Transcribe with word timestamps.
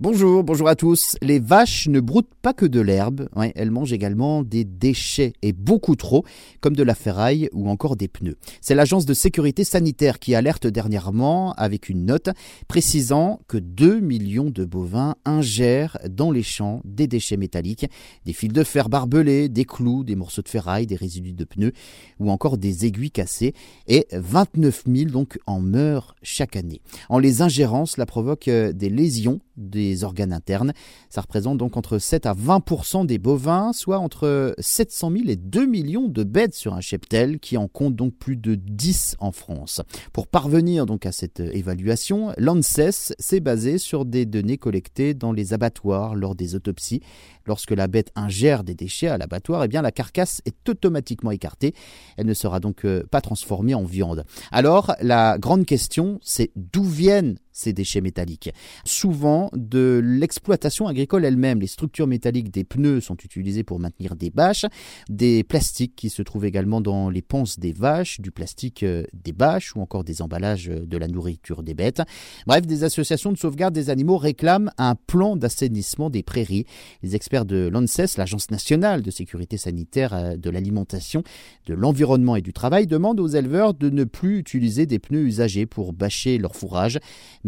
Bonjour, 0.00 0.44
bonjour 0.44 0.68
à 0.68 0.76
tous. 0.76 1.16
Les 1.22 1.40
vaches 1.40 1.88
ne 1.88 1.98
broutent 1.98 2.32
pas 2.40 2.52
que 2.52 2.66
de 2.66 2.78
l'herbe, 2.78 3.28
elles 3.56 3.72
mangent 3.72 3.92
également 3.92 4.44
des 4.44 4.62
déchets 4.62 5.32
et 5.42 5.52
beaucoup 5.52 5.96
trop, 5.96 6.24
comme 6.60 6.76
de 6.76 6.84
la 6.84 6.94
ferraille 6.94 7.48
ou 7.52 7.68
encore 7.68 7.96
des 7.96 8.06
pneus. 8.06 8.36
C'est 8.60 8.76
l'agence 8.76 9.06
de 9.06 9.14
sécurité 9.14 9.64
sanitaire 9.64 10.20
qui 10.20 10.36
alerte 10.36 10.68
dernièrement 10.68 11.52
avec 11.54 11.88
une 11.88 12.06
note 12.06 12.30
précisant 12.68 13.40
que 13.48 13.58
2 13.58 13.98
millions 13.98 14.50
de 14.50 14.64
bovins 14.64 15.16
ingèrent 15.24 15.98
dans 16.08 16.30
les 16.30 16.44
champs 16.44 16.80
des 16.84 17.08
déchets 17.08 17.36
métalliques, 17.36 17.90
des 18.24 18.32
fils 18.32 18.52
de 18.52 18.62
fer 18.62 18.88
barbelés, 18.88 19.48
des 19.48 19.64
clous, 19.64 20.04
des 20.04 20.14
morceaux 20.14 20.42
de 20.42 20.48
ferraille, 20.48 20.86
des 20.86 20.94
résidus 20.94 21.32
de 21.32 21.44
pneus 21.44 21.72
ou 22.20 22.30
encore 22.30 22.56
des 22.56 22.86
aiguilles 22.86 23.10
cassées 23.10 23.52
et 23.88 24.06
29 24.12 24.84
000 24.86 25.10
donc 25.10 25.40
en 25.46 25.58
meurent 25.58 26.14
chaque 26.22 26.54
année. 26.54 26.82
En 27.08 27.18
les 27.18 27.42
ingérant, 27.42 27.84
cela 27.84 28.06
provoque 28.06 28.46
euh, 28.46 28.72
des 28.72 28.90
lésions 28.90 29.40
des 29.58 29.87
organes 30.04 30.32
internes. 30.32 30.72
Ça 31.10 31.20
représente 31.20 31.58
donc 31.58 31.76
entre 31.76 31.98
7 31.98 32.26
à 32.26 32.34
20% 32.34 33.06
des 33.06 33.18
bovins, 33.18 33.72
soit 33.72 33.98
entre 33.98 34.54
700 34.58 35.10
000 35.12 35.24
et 35.28 35.36
2 35.36 35.66
millions 35.66 36.08
de 36.08 36.24
bêtes 36.24 36.54
sur 36.54 36.74
un 36.74 36.80
cheptel, 36.80 37.38
qui 37.38 37.56
en 37.56 37.68
compte 37.68 37.94
donc 37.94 38.14
plus 38.14 38.36
de 38.36 38.54
10 38.54 39.16
en 39.18 39.32
France. 39.32 39.80
Pour 40.12 40.26
parvenir 40.26 40.86
donc 40.86 41.06
à 41.06 41.12
cette 41.12 41.40
évaluation, 41.40 42.32
l'ANSES 42.36 43.14
s'est 43.18 43.40
basé 43.40 43.78
sur 43.78 44.04
des 44.04 44.26
données 44.26 44.58
collectées 44.58 45.14
dans 45.14 45.32
les 45.32 45.52
abattoirs 45.52 46.14
lors 46.14 46.34
des 46.34 46.54
autopsies. 46.54 47.00
Lorsque 47.46 47.70
la 47.70 47.88
bête 47.88 48.10
ingère 48.14 48.62
des 48.62 48.74
déchets 48.74 49.08
à 49.08 49.16
l'abattoir, 49.16 49.64
eh 49.64 49.68
bien 49.68 49.80
la 49.80 49.92
carcasse 49.92 50.42
est 50.44 50.68
automatiquement 50.68 51.30
écartée. 51.30 51.74
Elle 52.16 52.26
ne 52.26 52.34
sera 52.34 52.60
donc 52.60 52.84
euh, 52.84 53.04
pas 53.10 53.20
transformée 53.20 53.74
en 53.74 53.84
viande. 53.84 54.24
Alors 54.52 54.94
la 55.00 55.38
grande 55.38 55.64
question, 55.64 56.18
c'est 56.22 56.50
d'où 56.56 56.84
viennent 56.84 57.38
ces 57.58 57.72
déchets 57.72 58.00
métalliques. 58.00 58.50
Souvent, 58.84 59.50
de 59.52 60.00
l'exploitation 60.02 60.86
agricole 60.86 61.24
elle-même, 61.24 61.60
les 61.60 61.66
structures 61.66 62.06
métalliques 62.06 62.50
des 62.50 62.64
pneus 62.64 63.00
sont 63.00 63.16
utilisées 63.16 63.64
pour 63.64 63.80
maintenir 63.80 64.16
des 64.16 64.30
bâches, 64.30 64.66
des 65.08 65.42
plastiques 65.42 65.96
qui 65.96 66.10
se 66.10 66.22
trouvent 66.22 66.44
également 66.44 66.80
dans 66.80 67.10
les 67.10 67.22
ponces 67.22 67.58
des 67.58 67.72
vaches, 67.72 68.20
du 68.20 68.30
plastique 68.30 68.82
euh, 68.82 69.04
des 69.12 69.32
bâches 69.32 69.74
ou 69.74 69.80
encore 69.80 70.04
des 70.04 70.22
emballages 70.22 70.66
de 70.66 70.96
la 70.96 71.08
nourriture 71.08 71.62
des 71.62 71.74
bêtes. 71.74 72.02
Bref, 72.46 72.66
des 72.66 72.84
associations 72.84 73.32
de 73.32 73.38
sauvegarde 73.38 73.74
des 73.74 73.90
animaux 73.90 74.18
réclament 74.18 74.70
un 74.78 74.94
plan 74.94 75.36
d'assainissement 75.36 76.10
des 76.10 76.22
prairies. 76.22 76.64
Les 77.02 77.16
experts 77.16 77.44
de 77.44 77.68
l'ANSES, 77.72 78.16
l'Agence 78.16 78.50
nationale 78.50 79.02
de 79.02 79.10
sécurité 79.10 79.56
sanitaire 79.56 80.14
euh, 80.14 80.36
de 80.36 80.50
l'alimentation, 80.50 81.22
de 81.66 81.74
l'environnement 81.74 82.36
et 82.36 82.42
du 82.42 82.52
travail, 82.52 82.86
demandent 82.86 83.20
aux 83.20 83.28
éleveurs 83.28 83.74
de 83.74 83.90
ne 83.90 84.04
plus 84.04 84.38
utiliser 84.38 84.86
des 84.86 84.98
pneus 84.98 85.24
usagés 85.24 85.66
pour 85.66 85.92
bâcher 85.92 86.38
leur 86.38 86.54
fourrage, 86.54 86.98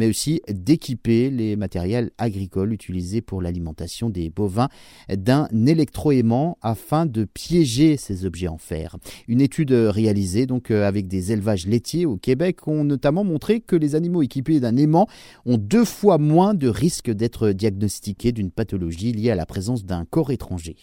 mais 0.01 0.09
aussi 0.09 0.41
d'équiper 0.49 1.29
les 1.29 1.57
matériels 1.57 2.11
agricoles 2.17 2.73
utilisés 2.73 3.21
pour 3.21 3.43
l'alimentation 3.43 4.09
des 4.09 4.31
bovins 4.31 4.71
d'un 5.15 5.47
électroaimant 5.67 6.57
afin 6.63 7.05
de 7.05 7.25
piéger 7.27 7.99
ces 7.99 8.25
objets 8.25 8.49
en 8.49 8.57
fer. 8.57 8.97
Une 9.29 9.43
étude 9.43 9.73
réalisée 9.73 10.47
euh, 10.71 10.89
avec 10.89 11.07
des 11.07 11.33
élevages 11.33 11.67
laitiers 11.67 12.07
au 12.07 12.17
Québec 12.17 12.67
ont 12.67 12.83
notamment 12.83 13.25
montré 13.25 13.61
que 13.61 13.77
les 13.77 13.95
animaux 13.95 14.23
équipés 14.23 14.59
d'un 14.59 14.79
aimant 14.79 15.07
ont 15.45 15.59
deux 15.59 15.85
fois 15.85 16.17
moins 16.17 16.55
de 16.55 16.69
risques 16.69 17.11
d'être 17.11 17.51
diagnostiqués 17.51 18.33
d'une 18.33 18.51
pathologie 18.51 19.13
liée 19.13 19.31
à 19.31 19.35
la 19.35 19.45
présence 19.45 19.85
d'un 19.85 20.07
corps 20.07 20.31
étranger. 20.31 20.77